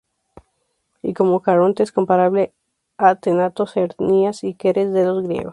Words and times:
Y, 1.03 1.13
como 1.13 1.41
Caronte, 1.43 1.83
es 1.83 1.91
comparable 1.91 2.55
a 2.97 3.13
Thanatos, 3.19 3.77
Erinias 3.77 4.43
y 4.43 4.55
Keres 4.55 4.91
de 4.93 5.05
los 5.05 5.21
griegos. 5.21 5.49